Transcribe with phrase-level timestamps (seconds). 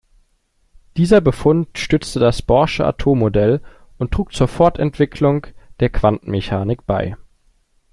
[0.97, 3.61] Dieser Befund stützte das bohrsche Atommodell
[3.99, 5.45] und trug zur Fortentwicklung
[5.79, 7.15] der Quantenmechanik bei.